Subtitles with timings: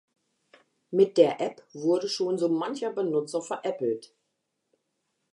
[0.89, 4.15] Mit der App wurde schon so mancher Benutzer veräppelt.